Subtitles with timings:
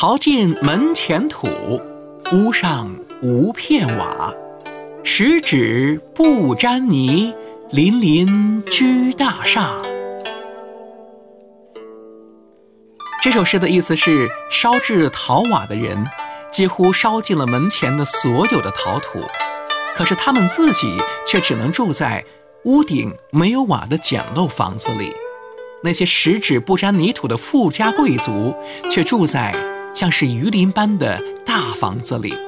[0.00, 1.48] 陶尽门前土，
[2.30, 2.88] 屋上
[3.20, 4.32] 无片瓦。
[5.02, 7.34] 十指不沾泥，
[7.72, 9.72] 邻邻居大厦。
[13.24, 16.06] 这首诗的意思是，烧制陶瓦的人
[16.52, 19.18] 几乎烧尽了门前的所有的陶土，
[19.96, 20.96] 可是他们自己
[21.26, 22.24] 却只能住在
[22.66, 25.12] 屋顶没有瓦的简陋房子里。
[25.82, 28.54] 那些十指不沾泥土的富家贵族，
[28.88, 29.52] 却住在
[29.98, 32.47] 像是鱼鳞般的大房子里。